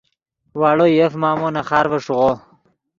واڑو 0.59 0.87
یف 0.99 1.13
مامو 1.21 1.47
نے 1.55 1.61
خارڤے 1.69 1.99
ݰیغو 2.05 2.29